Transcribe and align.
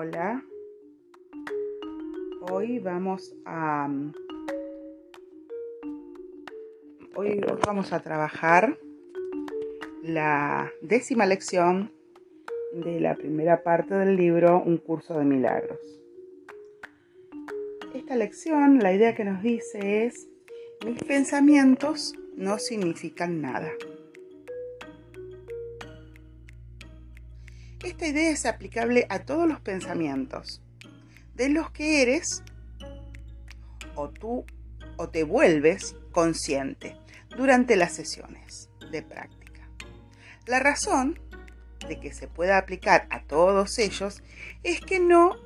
Hola. 0.00 0.44
Hoy 2.52 2.78
vamos 2.78 3.34
a 3.44 3.90
hoy 7.16 7.40
vamos 7.66 7.92
a 7.92 7.98
trabajar 7.98 8.78
la 10.04 10.70
décima 10.82 11.26
lección 11.26 11.90
de 12.74 13.00
la 13.00 13.16
primera 13.16 13.64
parte 13.64 13.96
del 13.96 14.14
libro 14.14 14.62
Un 14.64 14.76
curso 14.78 15.18
de 15.18 15.24
milagros. 15.24 15.80
Esta 17.92 18.14
lección, 18.14 18.78
la 18.78 18.92
idea 18.92 19.16
que 19.16 19.24
nos 19.24 19.42
dice 19.42 20.06
es 20.06 20.28
mis 20.86 21.02
pensamientos 21.02 22.14
no 22.36 22.60
significan 22.60 23.42
nada. 23.42 23.72
Esta 27.82 28.08
idea 28.08 28.30
es 28.30 28.44
aplicable 28.44 29.06
a 29.08 29.20
todos 29.20 29.48
los 29.48 29.60
pensamientos, 29.60 30.60
de 31.34 31.48
los 31.48 31.70
que 31.70 32.02
eres 32.02 32.42
o 33.94 34.08
tú 34.10 34.44
o 34.96 35.08
te 35.08 35.22
vuelves 35.22 35.94
consciente 36.10 36.96
durante 37.36 37.76
las 37.76 37.92
sesiones 37.92 38.68
de 38.90 39.02
práctica. 39.02 39.68
La 40.46 40.58
razón 40.58 41.20
de 41.86 42.00
que 42.00 42.12
se 42.12 42.26
pueda 42.26 42.58
aplicar 42.58 43.06
a 43.10 43.22
todos 43.22 43.78
ellos 43.78 44.22
es 44.64 44.80
que 44.80 44.98
no 44.98 45.36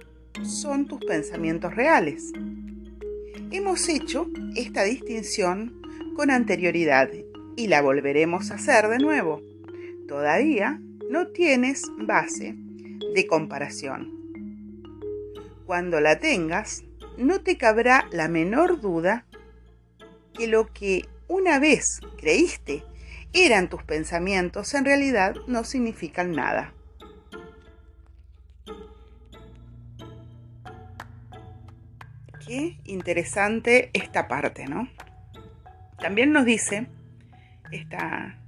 son 0.43 0.87
tus 0.87 1.05
pensamientos 1.05 1.75
reales. 1.75 2.33
Hemos 3.51 3.87
hecho 3.91 4.27
esta 4.57 4.85
distinción 4.85 5.83
con 6.17 6.31
anterioridad 6.31 7.11
y 7.57 7.67
la 7.67 7.83
volveremos 7.83 8.51
a 8.51 8.55
hacer 8.55 8.89
de 8.89 8.99
nuevo. 8.99 9.43
Todavía 10.09 10.81
no 11.13 11.27
tienes 11.27 11.83
base 11.99 12.55
de 13.15 13.27
comparación. 13.27 14.11
Cuando 15.67 16.01
la 16.01 16.19
tengas, 16.19 16.85
no 17.19 17.43
te 17.43 17.59
cabrá 17.59 18.09
la 18.13 18.29
menor 18.29 18.81
duda 18.81 19.27
que 20.33 20.47
lo 20.47 20.73
que 20.73 21.07
una 21.29 21.59
vez 21.59 22.01
creíste 22.17 22.83
eran 23.35 23.69
tus 23.69 23.83
pensamientos 23.83 24.73
en 24.73 24.87
realidad 24.87 25.35
no 25.47 25.65
significan 25.65 26.33
nada. 26.33 26.73
Qué 32.47 32.79
interesante 32.85 33.91
esta 33.93 34.29
parte, 34.29 34.65
¿no? 34.65 34.89
También 35.99 36.33
nos 36.33 36.47
dice 36.47 36.87
esta, 37.71 38.42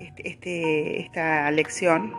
este, 0.00 0.28
este, 0.28 1.00
esta 1.00 1.50
lección 1.50 2.12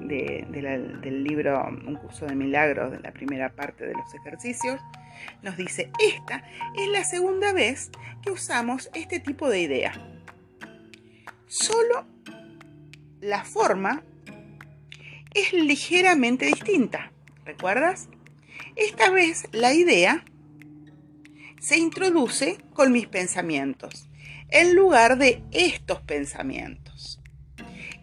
del 0.00 1.24
libro 1.24 1.62
Un 1.68 1.96
curso 1.96 2.26
de 2.26 2.34
milagros, 2.34 2.90
de 2.90 3.00
la 3.00 3.12
primera 3.12 3.50
parte 3.50 3.86
de 3.86 3.94
los 3.94 4.12
ejercicios, 4.14 4.80
nos 5.42 5.56
dice, 5.56 5.90
esta 6.00 6.42
es 6.76 6.88
la 6.88 7.04
segunda 7.04 7.52
vez 7.52 7.90
que 8.22 8.30
usamos 8.30 8.90
este 8.94 9.20
tipo 9.20 9.48
de 9.48 9.60
idea. 9.60 9.92
Solo 11.46 12.06
la 13.20 13.44
forma 13.44 14.02
es 15.34 15.52
ligeramente 15.52 16.46
distinta, 16.46 17.12
¿recuerdas? 17.44 18.08
Esta 18.76 19.10
vez 19.10 19.48
la 19.52 19.72
idea 19.74 20.24
se 21.60 21.78
introduce 21.78 22.58
con 22.72 22.92
mis 22.92 23.06
pensamientos 23.06 24.09
en 24.50 24.74
lugar 24.74 25.18
de 25.18 25.42
estos 25.52 26.00
pensamientos 26.02 27.20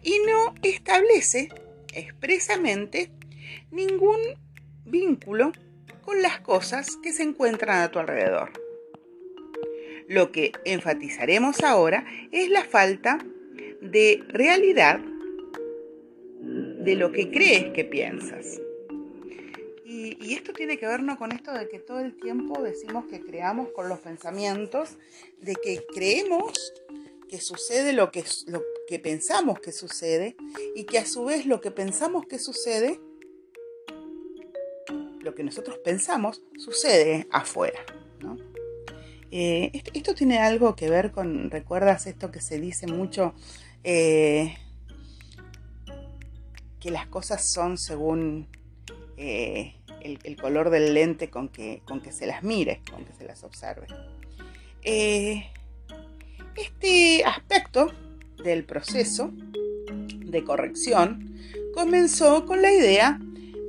y 0.02 0.18
no 0.26 0.54
establece 0.62 1.48
expresamente 1.92 3.10
ningún 3.70 4.18
vínculo 4.84 5.52
con 6.02 6.22
las 6.22 6.40
cosas 6.40 6.96
que 7.02 7.12
se 7.12 7.22
encuentran 7.22 7.82
a 7.82 7.90
tu 7.90 7.98
alrededor. 7.98 8.50
Lo 10.08 10.32
que 10.32 10.52
enfatizaremos 10.64 11.62
ahora 11.62 12.06
es 12.32 12.48
la 12.48 12.64
falta 12.64 13.18
de 13.82 14.24
realidad 14.28 15.00
de 16.40 16.94
lo 16.96 17.12
que 17.12 17.30
crees 17.30 17.72
que 17.74 17.84
piensas. 17.84 18.60
Y, 19.90 20.34
esto 20.34 20.52
tiene 20.52 20.78
que 20.78 20.86
ver 20.86 21.02
¿no? 21.02 21.16
con 21.16 21.32
esto 21.32 21.50
de 21.50 21.66
que 21.66 21.78
todo 21.78 22.00
el 22.00 22.14
tiempo 22.14 22.60
decimos 22.62 23.06
que 23.06 23.22
creamos 23.22 23.70
con 23.70 23.88
los 23.88 24.00
pensamientos, 24.00 24.98
de 25.40 25.54
que 25.54 25.82
creemos 25.94 26.74
que 27.26 27.40
sucede 27.40 27.94
lo 27.94 28.10
que, 28.10 28.22
lo 28.48 28.62
que 28.86 28.98
pensamos 28.98 29.60
que 29.60 29.72
sucede 29.72 30.36
y 30.74 30.84
que 30.84 30.98
a 30.98 31.06
su 31.06 31.24
vez 31.24 31.46
lo 31.46 31.62
que 31.62 31.70
pensamos 31.70 32.26
que 32.26 32.38
sucede, 32.38 33.00
lo 35.22 35.34
que 35.34 35.42
nosotros 35.42 35.78
pensamos, 35.78 36.42
sucede 36.58 37.26
afuera. 37.30 37.80
Eh, 39.30 39.82
esto, 39.94 40.14
tiene 40.14 40.38
algo 40.38 40.76
que 40.76 40.90
ver 40.90 41.12
con, 41.12 41.50
¿recuerdas 41.50 42.06
esto 42.06 42.30
que 42.30 42.42
se 42.42 42.60
dice 42.60 42.86
mucho? 42.86 43.34
Eh, 43.84 44.54
que 46.78 46.90
las 46.90 47.06
cosas 47.06 47.50
son 47.50 47.78
según 47.78 48.48
eh, 49.18 49.74
el, 50.00 50.36
color 50.36 50.70
del 50.70 50.94
lente 50.94 51.28
con 51.28 51.48
que, 51.48 51.82
con 51.84 52.00
que 52.00 52.12
se 52.12 52.26
las 52.26 52.42
mire, 52.44 52.80
con 52.90 53.04
que 53.04 53.12
se 53.12 53.24
las 53.24 53.42
observe. 53.44 53.86
este 56.56 57.24
aspecto 57.24 57.92
del 58.42 58.64
proceso 58.64 59.32
de 60.24 60.44
corrección 60.44 61.36
comenzó 61.74 62.46
con 62.46 62.62
la 62.62 62.72
idea 62.72 63.20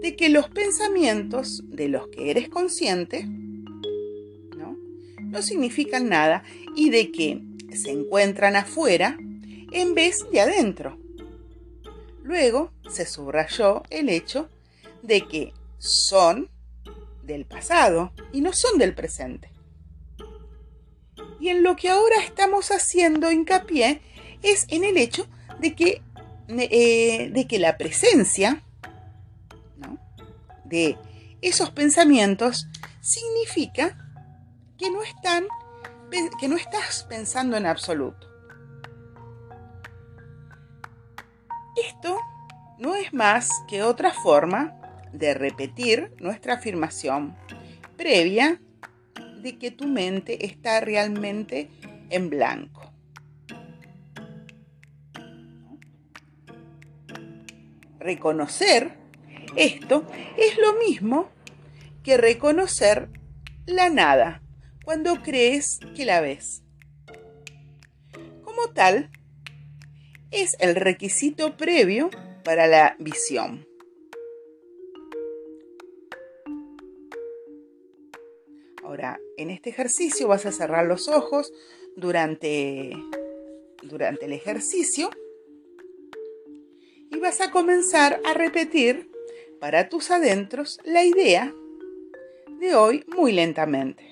de 0.01 0.15
que 0.15 0.29
los 0.29 0.49
pensamientos 0.49 1.63
de 1.65 1.89
los 1.89 2.07
que 2.07 2.31
eres 2.31 2.49
consciente 2.49 3.25
¿no? 3.25 4.77
no 5.21 5.41
significan 5.41 6.09
nada 6.09 6.43
y 6.75 6.89
de 6.89 7.11
que 7.11 7.41
se 7.73 7.91
encuentran 7.91 8.55
afuera 8.55 9.17
en 9.71 9.93
vez 9.93 10.25
de 10.31 10.41
adentro. 10.41 10.97
Luego 12.23 12.71
se 12.89 13.05
subrayó 13.05 13.83
el 13.89 14.09
hecho 14.09 14.49
de 15.01 15.27
que 15.27 15.53
son 15.77 16.49
del 17.23 17.45
pasado 17.45 18.11
y 18.31 18.41
no 18.41 18.53
son 18.53 18.77
del 18.77 18.95
presente. 18.95 19.51
Y 21.39 21.49
en 21.49 21.63
lo 21.63 21.75
que 21.75 21.89
ahora 21.89 22.17
estamos 22.23 22.69
haciendo 22.69 23.31
hincapié 23.31 24.01
es 24.41 24.65
en 24.69 24.83
el 24.83 24.97
hecho 24.97 25.27
de 25.59 25.75
que, 25.75 26.01
eh, 26.47 27.29
de 27.31 27.47
que 27.47 27.59
la 27.59 27.77
presencia 27.77 28.63
de 30.65 30.97
esos 31.41 31.71
pensamientos 31.71 32.67
significa 33.01 33.97
que 34.77 34.89
no, 34.91 35.01
están, 35.03 35.47
que 36.39 36.47
no 36.47 36.57
estás 36.57 37.05
pensando 37.09 37.57
en 37.57 37.65
absoluto. 37.65 38.27
Esto 41.87 42.17
no 42.77 42.95
es 42.95 43.13
más 43.13 43.49
que 43.67 43.83
otra 43.83 44.13
forma 44.13 44.78
de 45.13 45.33
repetir 45.33 46.11
nuestra 46.19 46.55
afirmación 46.55 47.35
previa 47.97 48.61
de 49.41 49.57
que 49.57 49.71
tu 49.71 49.87
mente 49.87 50.45
está 50.45 50.79
realmente 50.79 51.69
en 52.09 52.29
blanco. 52.29 52.93
Reconocer 57.99 58.97
esto 59.55 60.05
es 60.37 60.57
lo 60.57 60.73
mismo 60.73 61.29
que 62.03 62.17
reconocer 62.17 63.09
la 63.65 63.89
nada 63.89 64.41
cuando 64.85 65.21
crees 65.21 65.79
que 65.95 66.05
la 66.05 66.21
ves. 66.21 66.63
Como 68.43 68.69
tal, 68.73 69.11
es 70.31 70.55
el 70.59 70.75
requisito 70.75 71.57
previo 71.57 72.09
para 72.43 72.67
la 72.67 72.95
visión. 72.99 73.68
Ahora, 78.89 79.21
en 79.37 79.51
este 79.51 79.69
ejercicio 79.69 80.27
vas 80.27 80.47
a 80.47 80.51
cerrar 80.51 80.87
los 80.87 81.09
ojos 81.09 81.53
durante, 81.95 82.91
durante 83.83 84.25
el 84.25 84.33
ejercicio 84.33 85.11
y 87.11 87.19
vas 87.19 87.39
a 87.39 87.51
comenzar 87.51 88.19
a 88.25 88.33
repetir 88.33 89.07
para 89.59 89.89
tus 89.89 90.09
adentros 90.09 90.79
la 90.85 91.03
idea 91.03 91.53
de 92.59 92.73
hoy 92.73 93.05
muy 93.15 93.31
lentamente. 93.31 94.09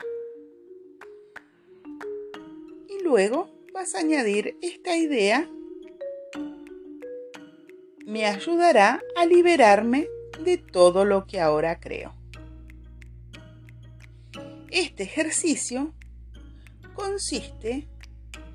Y 2.88 3.04
luego 3.04 3.50
vas 3.74 3.96
a 3.96 4.02
añadir 4.02 4.58
esta 4.62 4.96
idea. 4.96 5.50
Me 8.06 8.28
ayudará 8.28 9.02
a 9.16 9.26
liberarme 9.26 10.08
de 10.44 10.60
todo 10.60 11.04
lo 11.04 11.26
que 11.26 11.40
ahora 11.40 11.80
creo. 11.80 12.14
Este 14.70 15.04
ejercicio 15.04 15.94
consiste, 16.94 17.88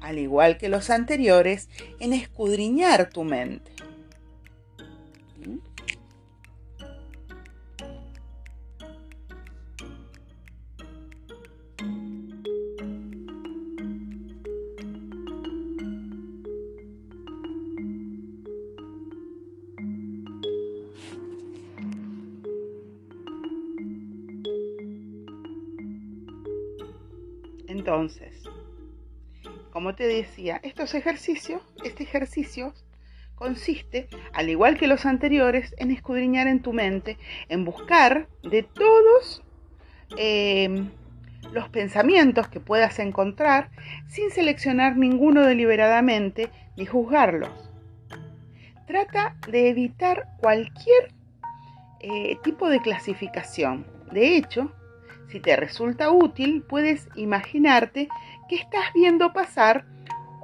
al 0.01 0.19
igual 0.19 0.59
que 0.59 0.69
los 0.69 0.91
anteriores, 0.91 1.69
en 2.01 2.13
escudriñar 2.13 3.11
tu 3.11 3.25
mente 3.25 3.73
Entonces, 27.83 28.45
como 29.73 29.97
te 29.97 30.07
decía, 30.07 30.61
estos 30.63 30.95
ejercicios, 30.95 31.61
este 31.83 32.05
ejercicio 32.05 32.75
consiste, 33.35 34.07
al 34.33 34.49
igual 34.51 34.79
que 34.79 34.87
los 34.87 35.05
anteriores, 35.05 35.75
en 35.79 35.91
escudriñar 35.91 36.47
en 36.47 36.63
tu 36.63 36.73
mente, 36.73 37.19
en 37.49 37.65
buscar 37.65 38.29
de 38.45 38.63
todos 38.63 39.43
em, 40.17 40.91
los 41.53 41.69
pensamientos 41.71 42.47
que 42.47 42.61
puedas 42.61 43.01
encontrar 43.01 43.73
sin 44.07 44.31
seleccionar 44.31 44.97
ninguno 44.97 45.43
deliberadamente 45.43 46.51
ni 46.77 46.87
juzgarlos. 46.87 47.51
Trata 48.87 49.35
de 49.51 49.71
evitar 49.71 50.29
cualquier 50.39 51.13
eh, 51.99 52.37
tipo 52.45 52.69
de 52.69 52.81
clasificación. 52.81 53.85
De 54.13 54.37
hecho, 54.37 54.73
si 55.33 55.41
te 55.41 55.57
resulta 55.57 56.11
útil, 56.11 56.63
puedes 56.63 57.09
imaginarte 57.17 58.09
que 58.51 58.57
estás 58.57 58.93
viendo 58.95 59.33
pasar 59.33 59.87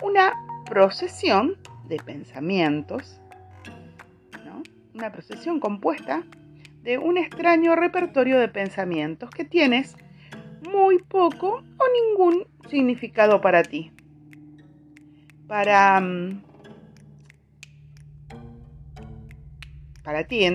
una 0.03 0.33
procesión 0.65 1.59
de 1.89 1.99
pensamientos, 1.99 3.21
una 4.95 5.13
procesión 5.13 5.61
compuesta 5.61 6.25
de 6.83 6.97
un 6.97 7.19
extraño 7.19 7.77
repertorio 7.77 8.39
de 8.39 8.49
pensamientos 8.49 9.29
que 9.31 9.45
tienes 9.45 9.95
muy 10.73 10.99
poco 11.03 11.63
o 11.77 11.85
ningún 12.09 12.47
significado 12.69 13.43
para 13.43 13.63
ti. 13.63 13.93
Para, 15.47 16.01
mm, 16.01 16.43
para 20.03 20.25
ti, 20.25 20.49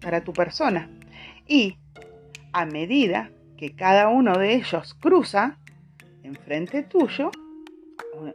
para 0.00 0.24
tu 0.24 0.32
persona. 0.32 0.88
Y 1.46 1.76
a 2.52 2.64
medida 2.64 3.30
que 3.60 3.76
cada 3.76 4.08
uno 4.08 4.38
de 4.38 4.54
ellos 4.54 4.94
cruza 4.94 5.58
enfrente 6.22 6.82
tuyo 6.82 7.30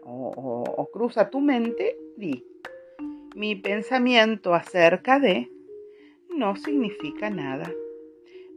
o, 0.03 0.63
o 0.77 0.91
cruza 0.91 1.31
tu 1.31 1.41
mente, 1.41 1.97
di, 2.15 2.45
mi 3.35 3.55
pensamiento 3.55 4.53
acerca 4.53 5.19
de 5.19 5.49
no 6.29 6.55
significa 6.55 7.31
nada. 7.31 7.71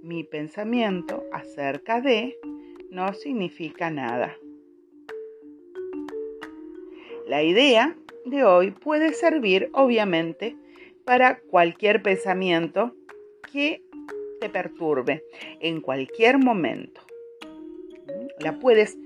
Mi 0.03 0.25
pensamiento 0.25 1.25
acerca 1.33 2.03
de 2.03 2.39
no 2.91 3.15
significa 3.15 3.91
nada. 3.91 4.37
La 7.27 7.43
idea 7.43 7.97
de 8.27 8.45
hoy 8.45 8.73
puede 8.73 9.15
servir 9.15 9.71
obviamente 9.73 10.55
para 11.07 11.41
cualquier 11.41 12.03
pensamiento 12.03 12.95
que 13.53 13.88
te 14.41 14.49
perturbe 14.49 15.25
en 15.61 15.81
cualquier 15.81 16.39
momento. 16.39 17.01
La 18.41 18.59
puedes, 18.59 18.97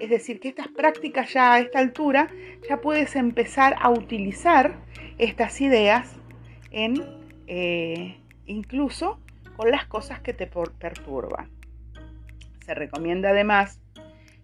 es 0.00 0.10
decir, 0.10 0.40
que 0.40 0.48
estas 0.48 0.68
prácticas 0.68 1.32
ya 1.32 1.54
a 1.54 1.60
esta 1.60 1.78
altura 1.78 2.28
ya 2.68 2.80
puedes 2.80 3.16
empezar 3.16 3.76
a 3.80 3.90
utilizar 3.90 4.78
estas 5.18 5.60
ideas 5.60 6.14
en 6.70 7.02
eh, 7.46 8.16
incluso 8.46 9.18
con 9.56 9.70
las 9.70 9.86
cosas 9.86 10.20
que 10.20 10.32
te 10.32 10.46
perturban. 10.46 11.50
Se 12.64 12.74
recomienda 12.74 13.30
además 13.30 13.80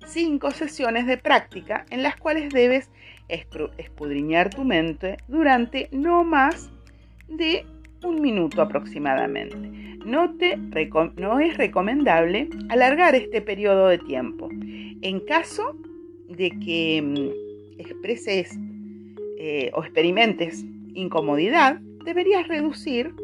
cinco 0.07 0.51
sesiones 0.51 1.07
de 1.07 1.19
práctica 1.19 1.85
en 1.91 2.03
las 2.03 2.17
cuales 2.17 2.53
debes 2.53 2.91
escudriñar 3.29 4.51
tu 4.51 4.65
mente 4.65 5.19
durante 5.29 5.89
no 5.93 6.25
más 6.25 6.71
de 7.29 7.67
un 8.03 8.21
minuto 8.21 8.63
aproximadamente. 8.63 9.57
No, 10.05 10.35
te 10.37 10.57
no 11.17 11.41
es 11.41 11.57
recomendable 11.57 12.49
alargar 12.69 13.15
este 13.15 13.43
periodo 13.43 13.89
de 13.89 13.99
tiempo. 13.99 14.49
En 14.51 15.21
caso 15.21 15.77
de 16.29 16.51
que 16.51 17.03
mm, 17.03 17.81
expreses 17.81 18.59
eh, 19.39 19.71
o 19.75 19.83
experimentes 19.83 20.65
incomodidad, 20.95 21.79
deberías 22.05 22.49
reducir 22.49 23.15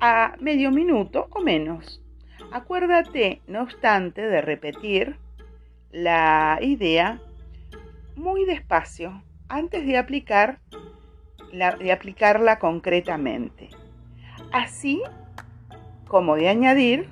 a 0.00 0.36
medio 0.40 0.70
minuto 0.70 1.28
o 1.30 1.40
menos. 1.40 2.02
Acuérdate, 2.52 3.42
no 3.46 3.62
obstante, 3.62 4.22
de 4.22 4.40
repetir 4.40 5.16
la 5.92 6.58
idea 6.62 7.20
muy 8.16 8.44
despacio 8.44 9.22
antes 9.48 9.86
de, 9.86 9.98
aplicar 9.98 10.60
de 11.52 11.92
aplicarla 11.92 12.58
concretamente. 12.58 13.68
Así 14.52 15.02
como 16.08 16.34
de 16.34 16.48
añadir, 16.48 17.08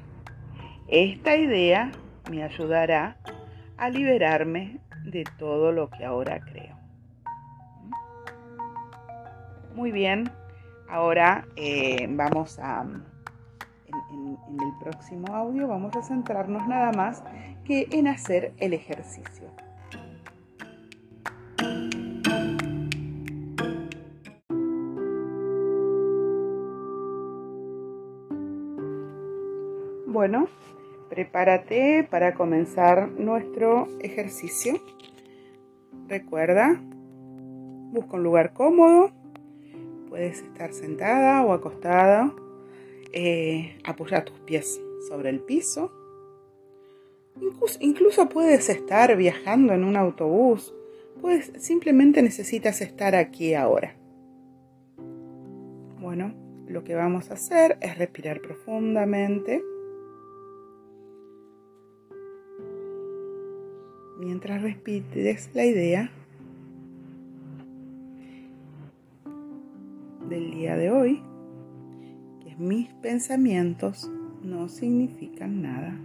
esta 0.89 1.37
idea 1.37 1.93
me 2.31 2.43
ayudará 2.43 3.17
a 3.77 3.91
liberarme 3.91 4.81
de 5.05 5.25
todo 5.39 5.71
lo 5.71 5.89
que 5.89 6.05
ahora 6.05 6.41
creo. 6.41 6.77
Muy 9.75 9.93
bien, 9.93 10.29
ahora 10.89 11.47
eh, 11.55 12.09
vamos 12.11 12.59
a, 12.59 12.83
en, 12.83 14.39
en 14.49 14.61
el 14.61 14.73
próximo 14.81 15.33
audio, 15.33 15.69
vamos 15.69 15.95
a 15.95 16.03
centrarnos 16.03 16.67
nada 16.67 16.91
más 16.91 17.23
que 17.65 17.87
en 17.93 18.09
hacer 18.09 18.53
el 18.59 18.73
ejercicio. 18.73 19.49
Bueno, 30.11 30.49
prepárate 31.11 32.03
para 32.11 32.33
comenzar 32.33 33.11
nuestro 33.11 33.89
ejercicio. 34.01 34.81
Recuerda, 36.09 36.81
busca 37.93 38.17
un 38.17 38.23
lugar 38.23 38.55
cómodo. 38.55 39.11
Puedes 40.09 40.41
estar 40.41 40.73
sentada 40.73 41.45
o 41.45 41.53
acostada. 41.53 42.33
Eh, 43.13 43.77
apoya 43.85 44.25
tus 44.25 44.41
pies 44.41 44.81
sobre 45.11 45.29
el 45.29 45.41
piso. 45.41 45.93
Incluso, 47.79 48.31
puedes 48.31 48.71
estar 48.71 49.15
viajando 49.15 49.75
en 49.75 49.85
un 49.85 49.95
autobús. 49.95 50.73
Simplemente 51.59 52.23
necesitas 52.23 52.81
estar 52.81 53.15
aquí 53.15 53.53
ahora. 53.53 53.95
Bueno, 56.01 56.33
lo 56.67 56.83
que 56.83 56.95
vamos 56.95 57.31
a 57.31 57.35
hacer 57.35 57.77
es 57.83 57.99
respirar 57.99 58.41
profundamente. 58.41 59.63
Mientras 64.19 64.61
repites 64.63 65.49
la 65.55 65.65
idea 65.65 66.11
del 70.29 70.51
día 70.51 70.77
de 70.77 70.91
hoy, 70.91 71.23
que 72.43 72.57
mis 72.57 72.93
pensamientos 72.95 74.11
no 74.43 74.69
significan 74.69 75.63
nada. 75.63 75.97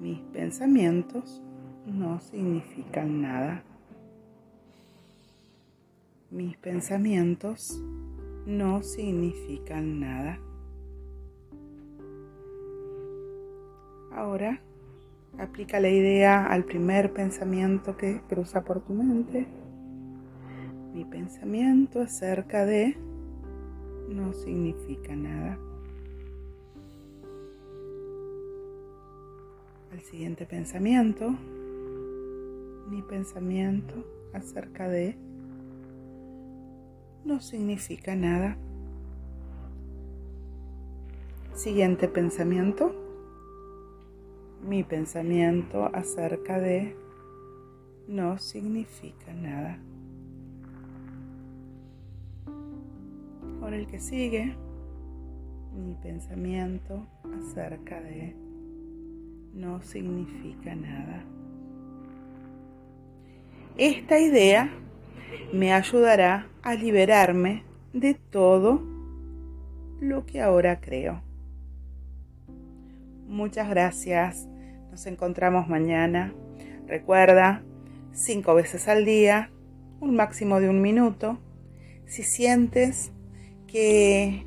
Mis 0.00 0.20
pensamientos 0.32 1.42
no 1.86 2.20
significan 2.20 3.22
nada. 3.22 3.62
Mis 6.30 6.56
pensamientos 6.58 7.82
no 8.46 8.82
significan 8.82 10.00
nada. 10.00 10.38
Ahora 14.12 14.60
Aplica 15.38 15.80
la 15.80 15.88
idea 15.88 16.46
al 16.46 16.64
primer 16.64 17.12
pensamiento 17.12 17.96
que 17.96 18.20
cruza 18.28 18.62
por 18.62 18.80
tu 18.80 18.94
mente. 18.94 19.46
Mi 20.92 21.04
pensamiento 21.04 22.00
acerca 22.00 22.64
de 22.64 22.96
no 24.08 24.32
significa 24.32 25.16
nada. 25.16 25.58
Al 29.92 30.00
siguiente 30.02 30.46
pensamiento, 30.46 31.30
mi 32.88 33.02
pensamiento 33.02 33.94
acerca 34.32 34.88
de 34.88 35.16
no 37.24 37.40
significa 37.40 38.14
nada. 38.14 38.56
Siguiente 41.54 42.08
pensamiento, 42.08 43.03
mi 44.66 44.82
pensamiento 44.82 45.90
acerca 45.92 46.58
de 46.58 46.96
no 48.08 48.38
significa 48.38 49.32
nada. 49.34 49.78
Por 53.60 53.74
el 53.74 53.86
que 53.86 54.00
sigue, 54.00 54.54
mi 55.74 55.94
pensamiento 55.94 57.06
acerca 57.38 58.00
de 58.00 58.34
no 59.52 59.82
significa 59.82 60.74
nada. 60.74 61.22
Esta 63.76 64.18
idea 64.18 64.70
me 65.52 65.72
ayudará 65.72 66.48
a 66.62 66.74
liberarme 66.74 67.64
de 67.92 68.14
todo 68.14 68.82
lo 70.00 70.24
que 70.24 70.40
ahora 70.40 70.80
creo. 70.80 71.22
Muchas 73.26 73.68
gracias 73.68 74.48
nos 74.94 75.06
encontramos 75.06 75.66
mañana 75.68 76.32
Recuerda, 76.86 77.64
cinco 78.12 78.54
veces 78.54 78.86
al 78.86 79.04
día, 79.04 79.50
un 80.00 80.14
máximo 80.14 80.60
de 80.60 80.68
un 80.68 80.80
minuto. 80.82 81.38
Si 82.06 82.22
sientes 82.22 83.10
que, 83.66 84.46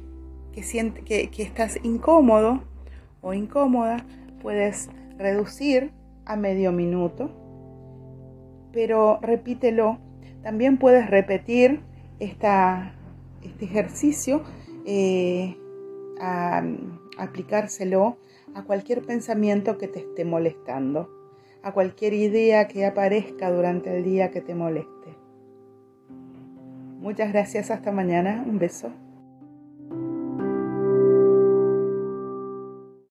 que, 0.53 1.29
que 1.29 1.43
estás 1.43 1.79
incómodo 1.83 2.63
o 3.19 3.33
incómoda, 3.33 4.05
puedes 4.41 4.89
reducir 5.17 5.91
a 6.25 6.37
medio 6.37 6.71
minuto, 6.71 7.29
pero 8.71 9.19
repítelo. 9.21 9.97
También 10.43 10.77
puedes 10.77 11.09
repetir 11.09 11.81
esta, 12.19 12.93
este 13.41 13.65
ejercicio, 13.65 14.43
eh, 14.85 15.57
aplicárselo 17.17 18.17
a 18.57 18.63
cualquier 18.63 19.03
pensamiento 19.03 19.77
que 19.77 19.87
te 19.87 19.99
esté 19.99 20.25
molestando, 20.25 21.11
a 21.61 21.73
cualquier 21.73 22.13
idea 22.13 22.67
que 22.67 22.87
aparezca 22.87 23.51
durante 23.51 23.95
el 23.95 24.03
día 24.03 24.31
que 24.31 24.41
te 24.41 24.55
moleste. 24.55 25.15
Muchas 26.99 27.31
gracias, 27.31 27.69
hasta 27.69 27.91
mañana, 27.91 28.43
un 28.47 28.57
beso. 28.57 28.91